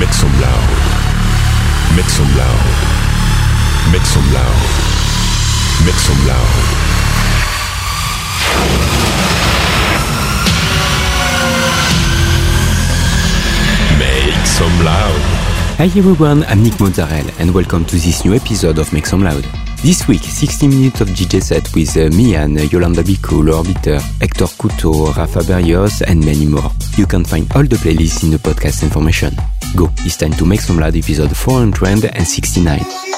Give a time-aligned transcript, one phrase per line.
[0.00, 0.68] Make some loud.
[1.94, 2.64] Make some loud.
[3.92, 4.60] Make some loud.
[5.84, 6.54] Make some loud.
[13.98, 15.20] Make some loud.
[15.76, 19.44] Hi everyone, I'm Nick Mozzarella and welcome to this new episode of Make Some Loud.
[19.82, 25.14] This week, 60 minutes of DJ set with uh, Mian, Yolanda Bicol, Orbiter, Hector Couto,
[25.14, 26.70] Rafa Berrios and many more.
[26.96, 29.36] You can find all the playlists in the podcast information.
[29.76, 33.09] Go, it's time to Make Some Loud episode 469.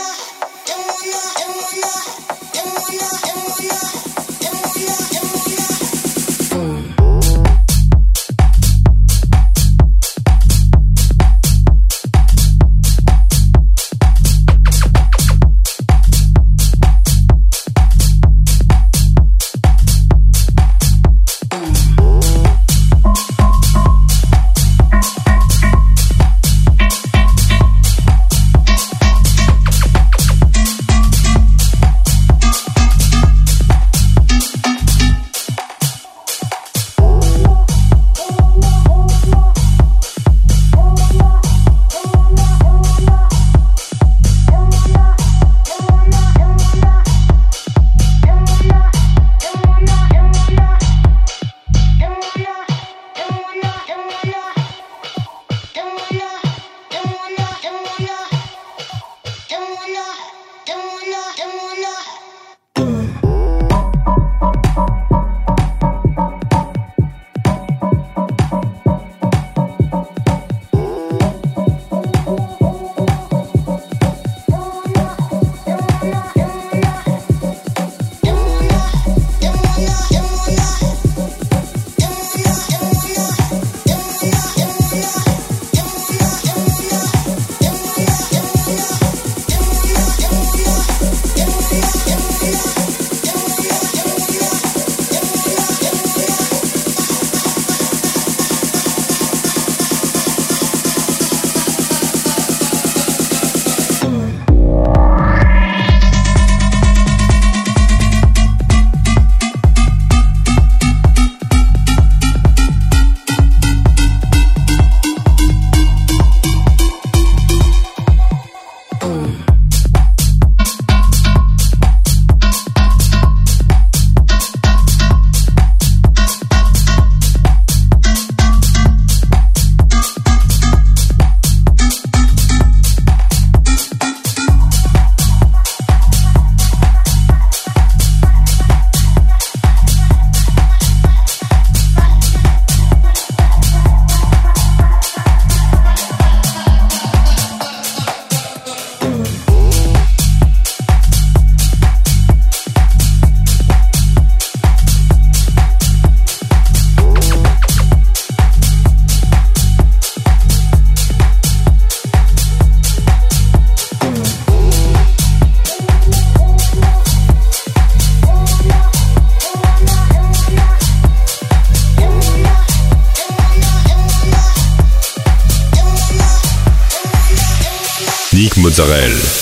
[178.72, 179.41] Mozzarella.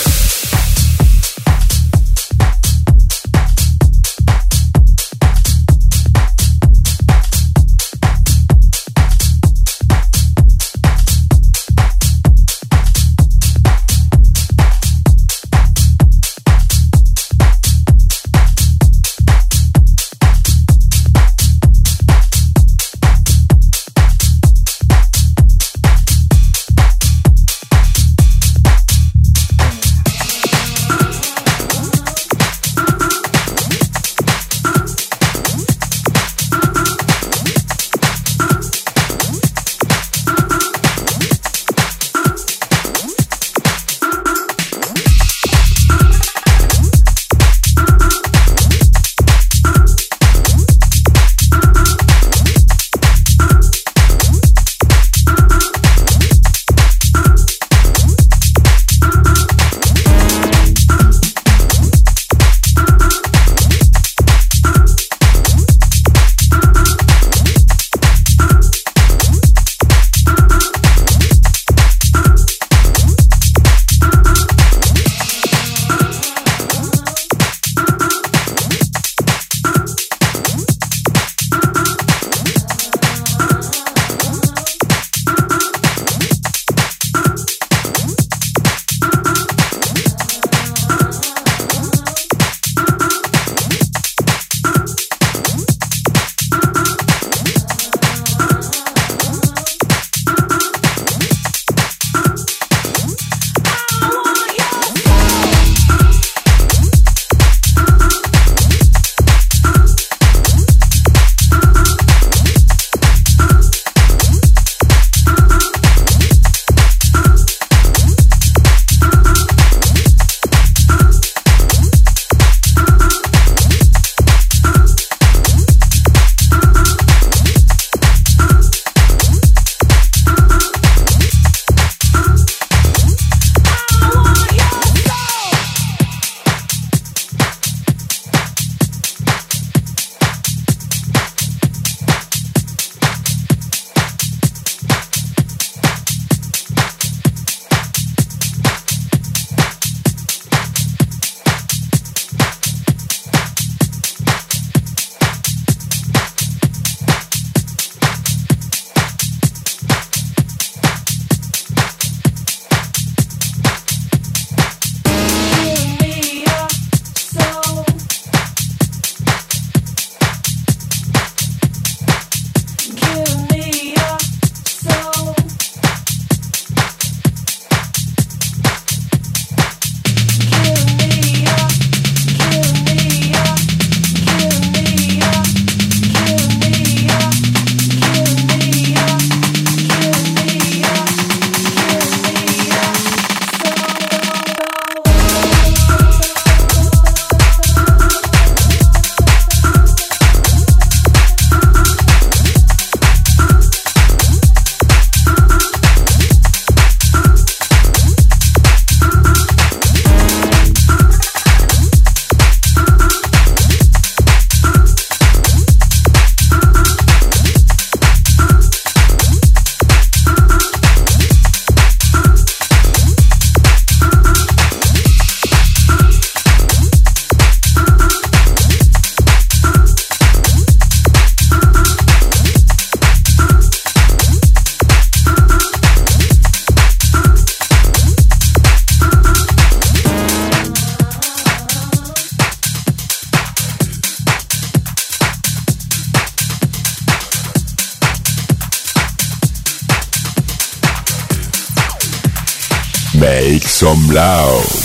[254.20, 254.79] Loud.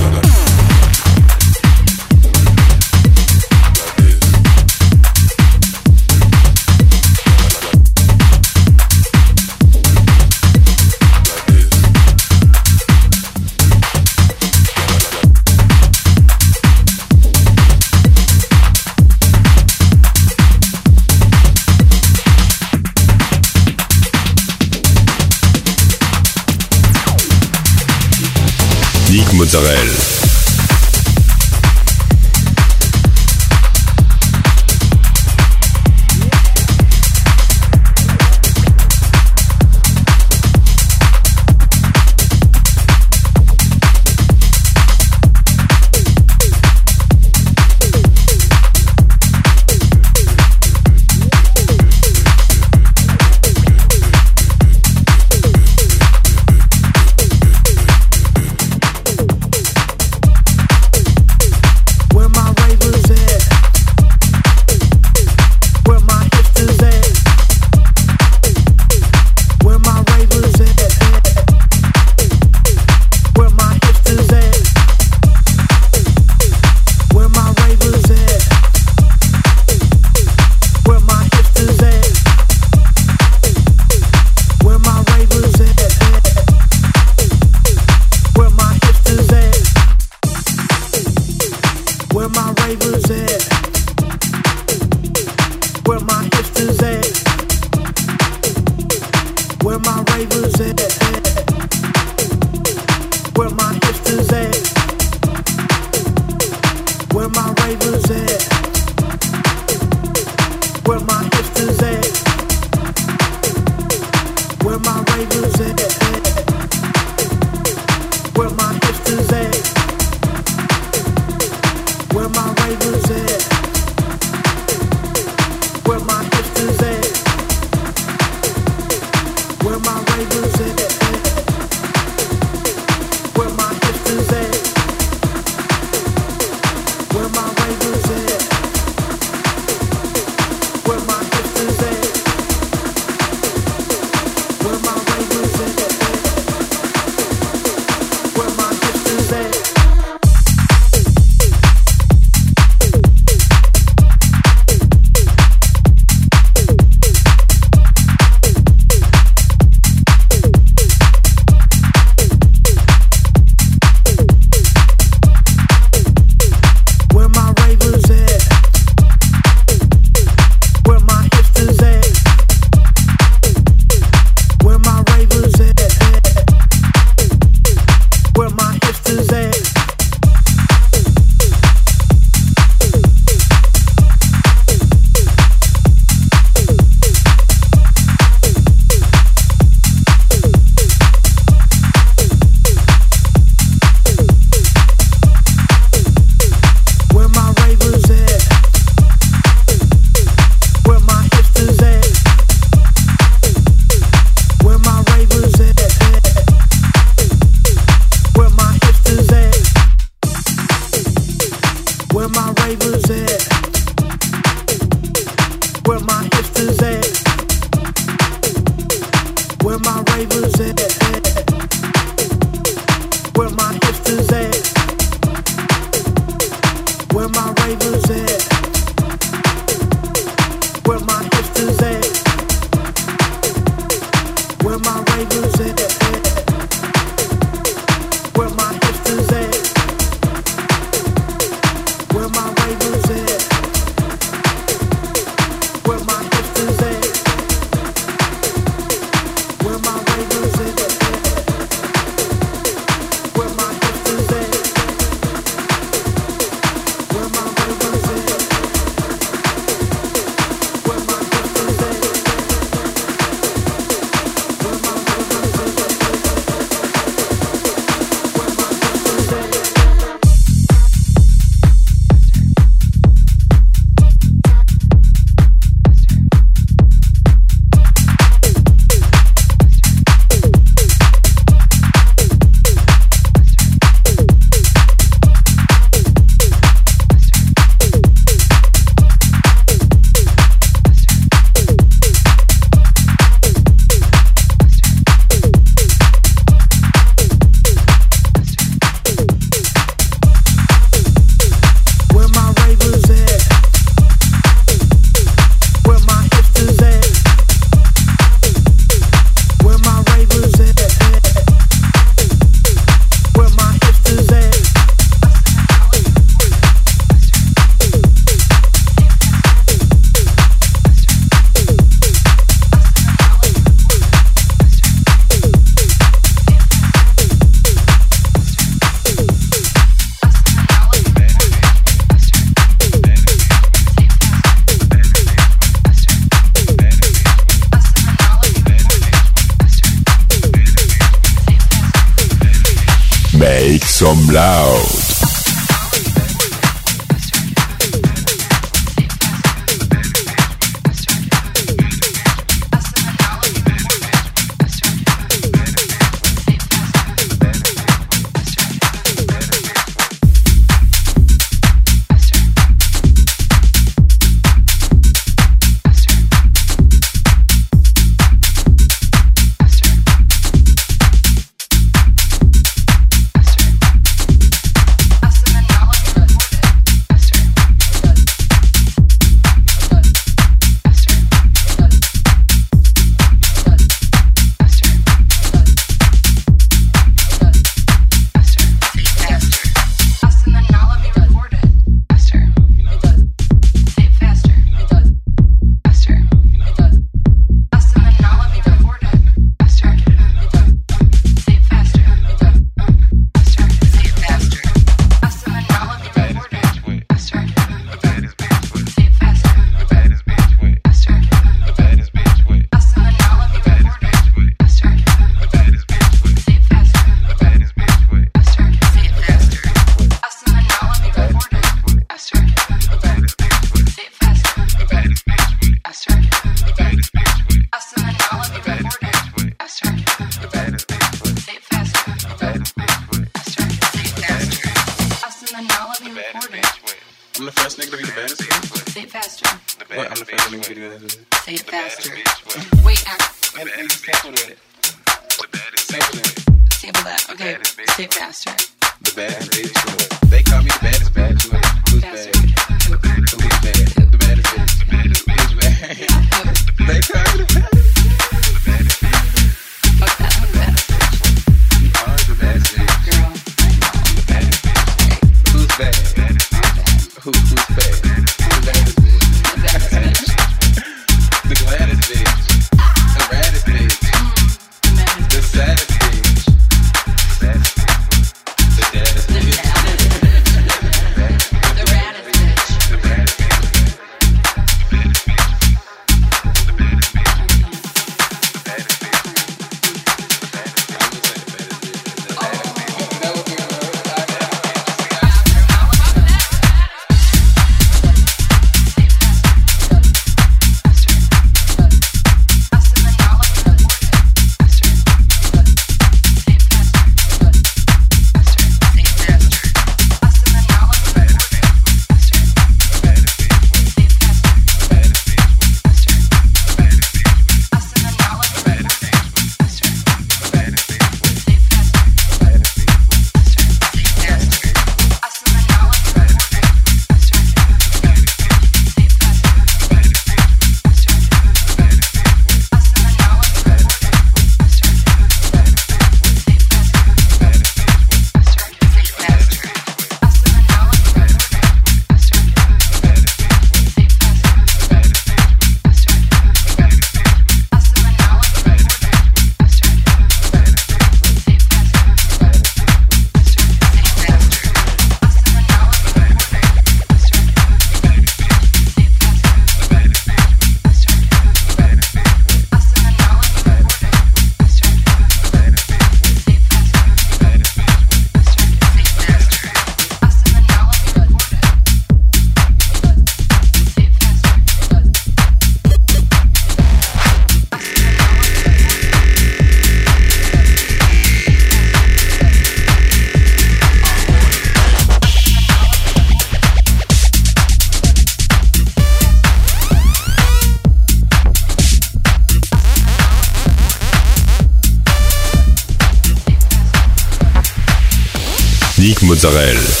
[599.43, 600.00] Mozzarella.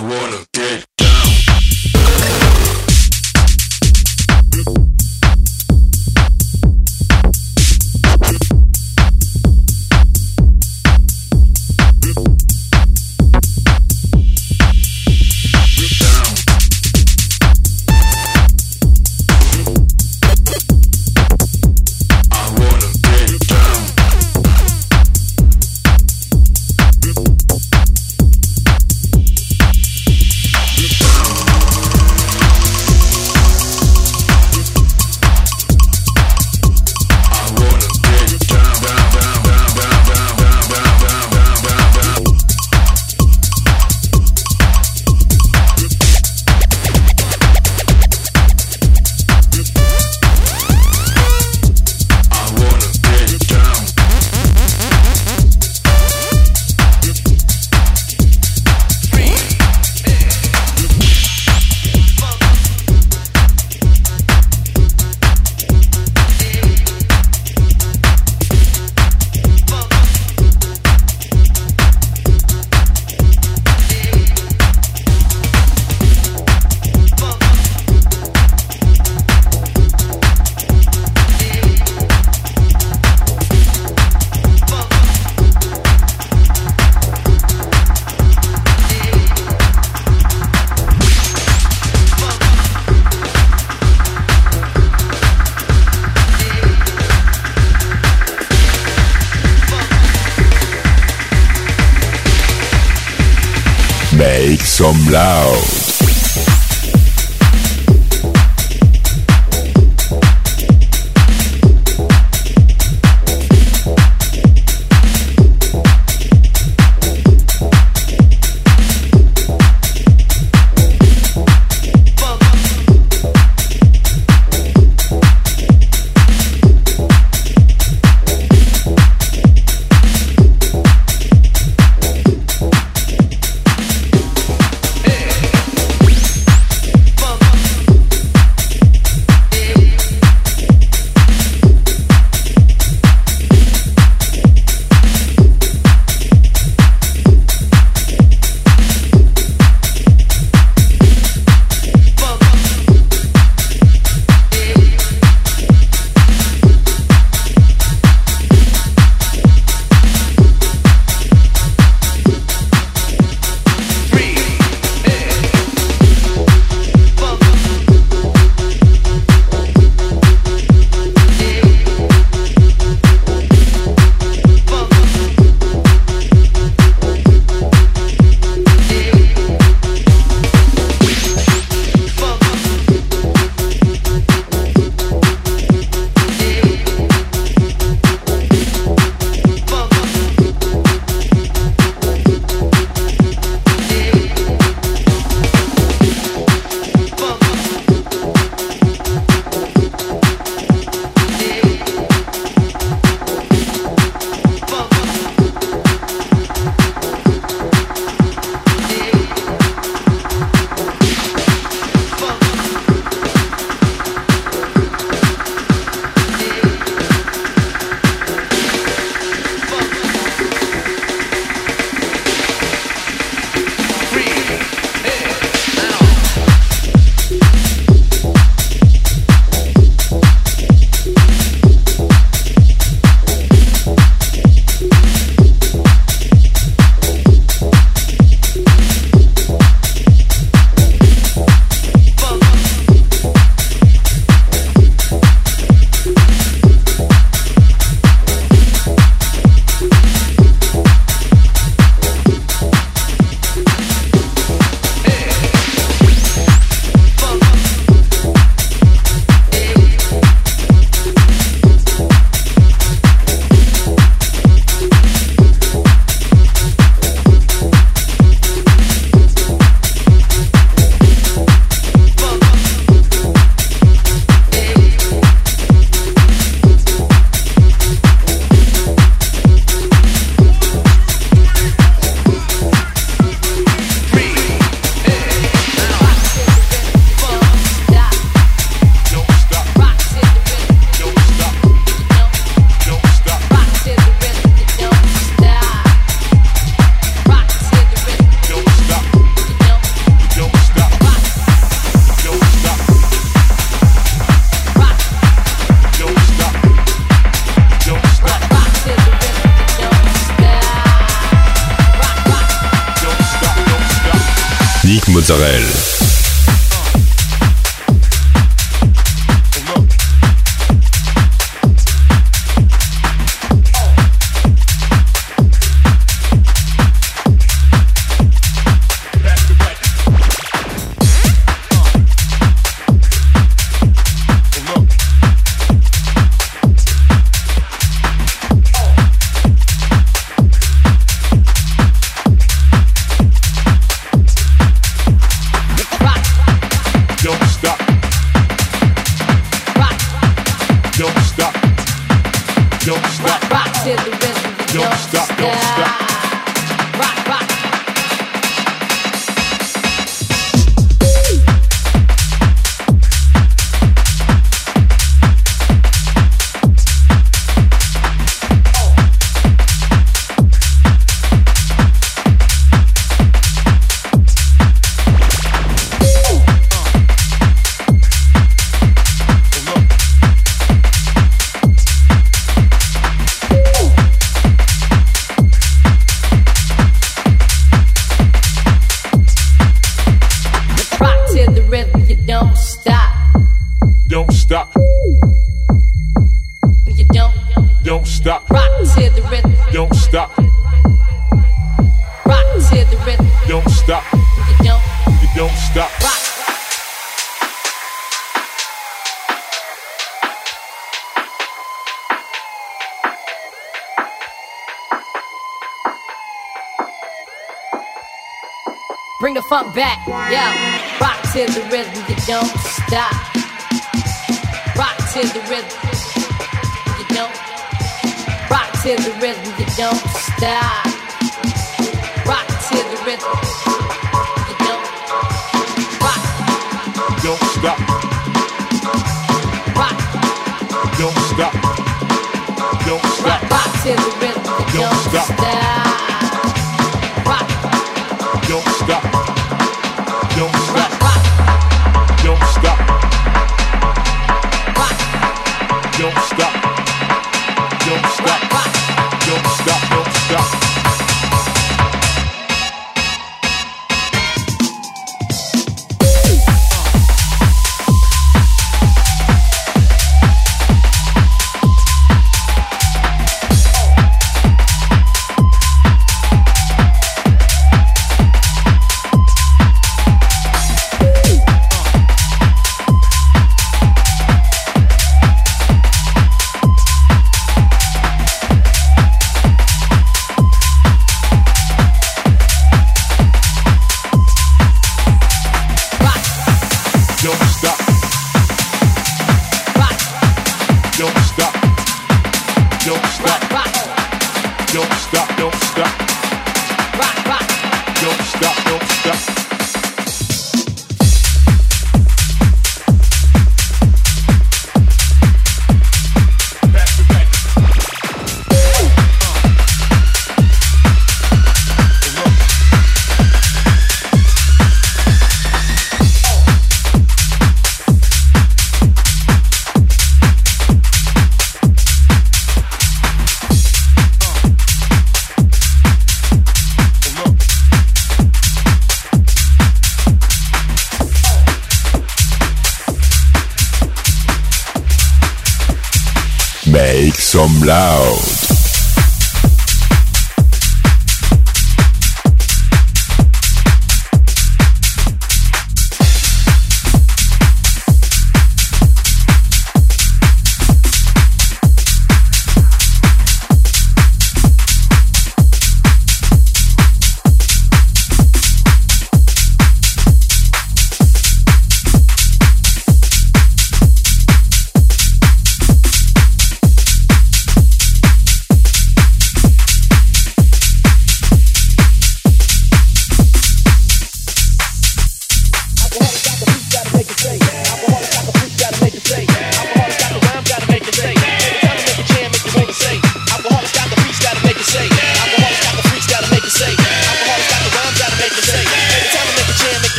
[0.00, 0.89] I wanna dead.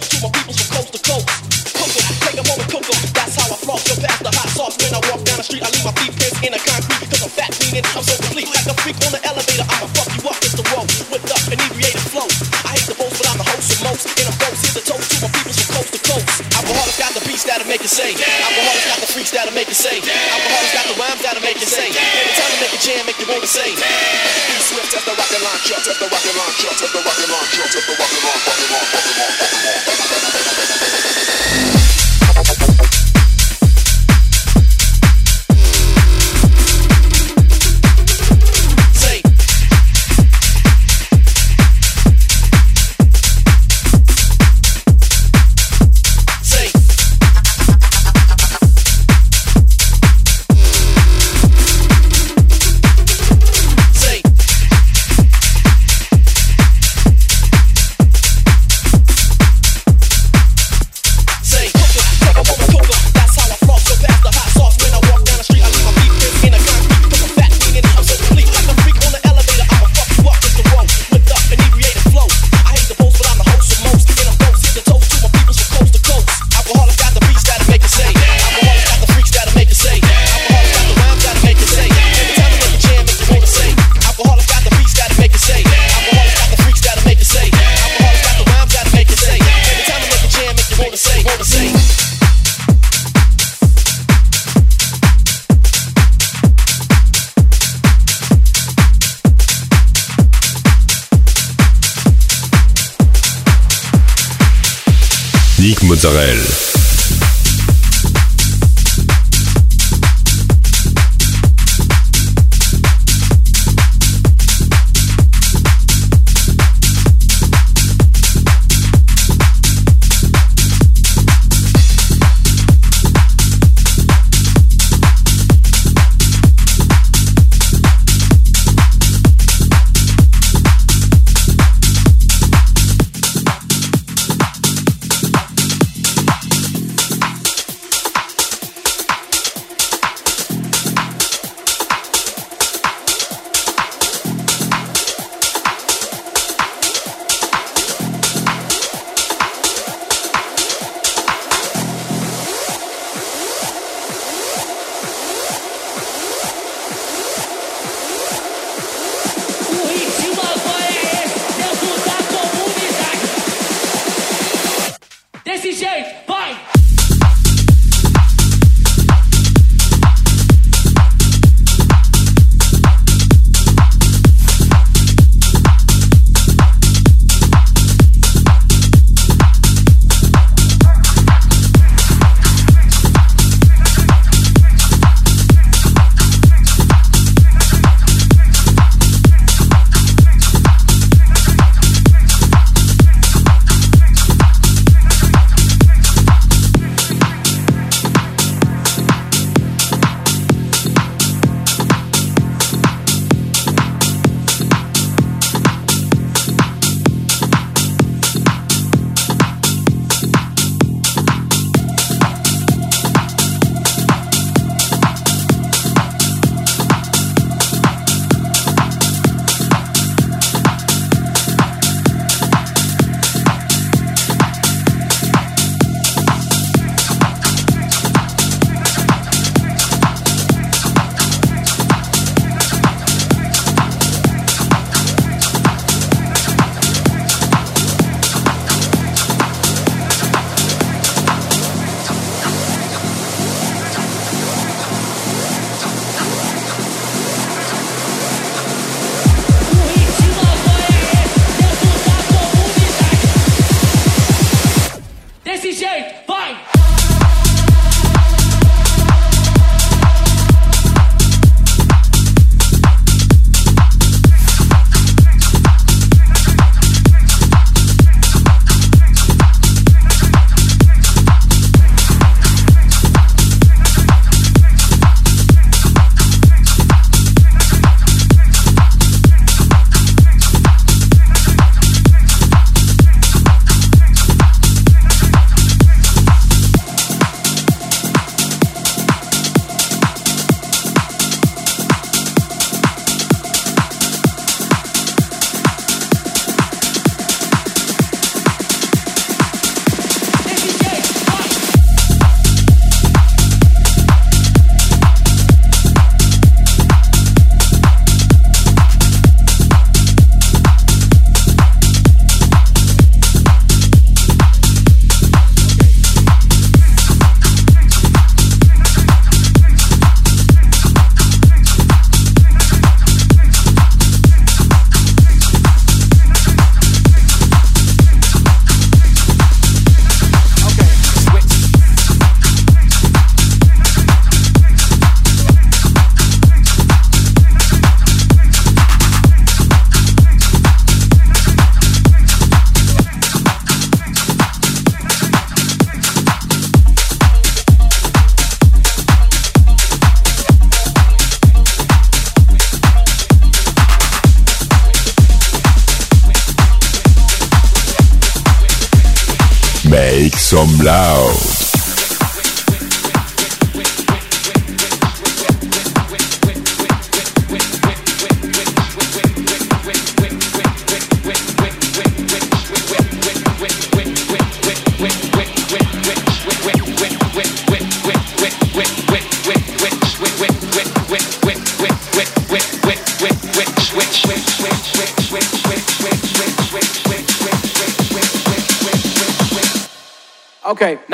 [0.00, 0.33] so to a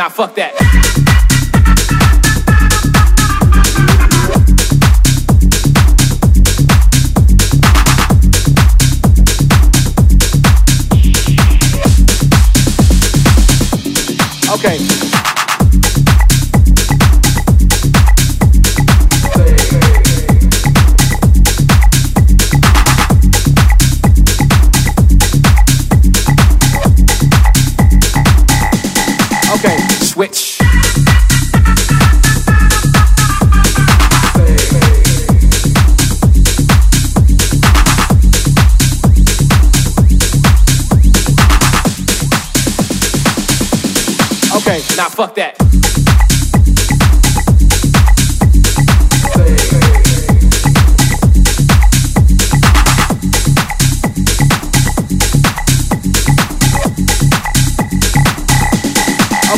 [0.01, 0.60] Nah, fuck that.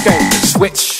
[0.04, 0.91] Okay, switch.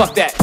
[0.00, 0.39] Fuck that.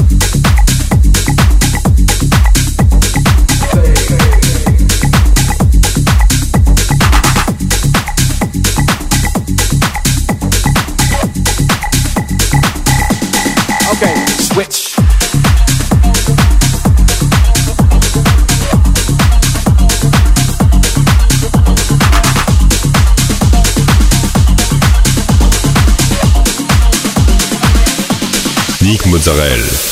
[28.88, 29.06] Mozzarella.
[29.06, 29.87] Mozzarella.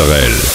[0.00, 0.49] Nick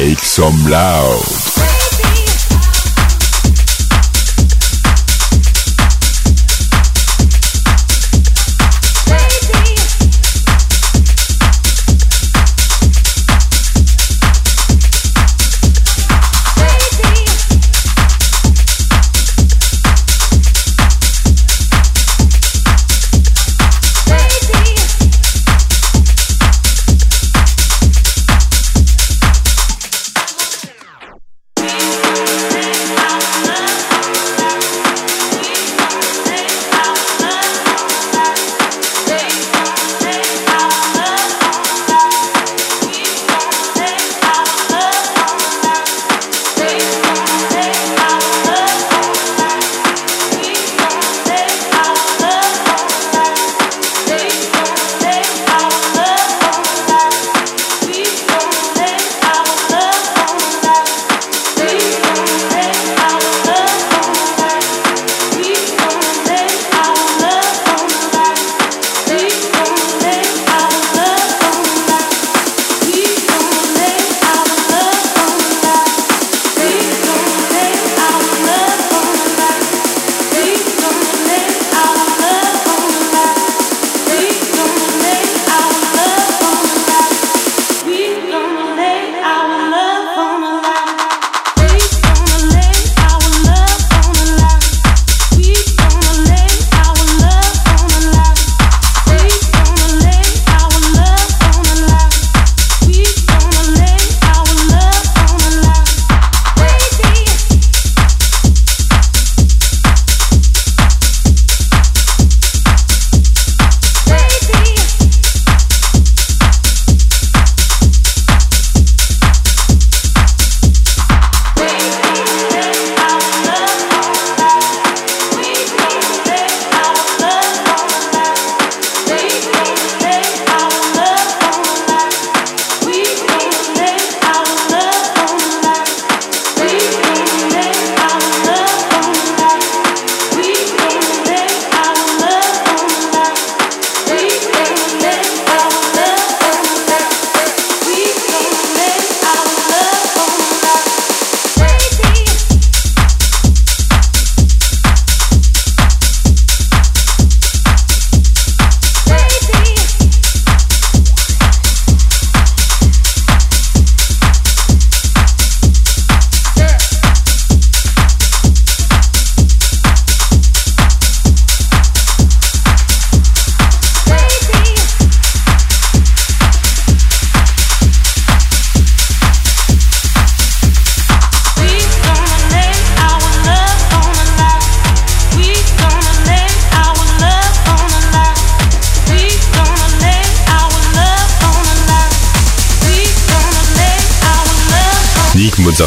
[0.00, 1.67] Make some loud.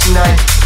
[0.00, 0.59] Tonight.